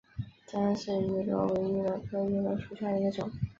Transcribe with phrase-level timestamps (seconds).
[0.47, 3.29] 姜氏芋螺为芋螺科芋螺属下的一个种。